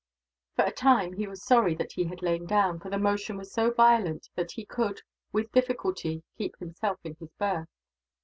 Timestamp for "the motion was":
2.89-3.53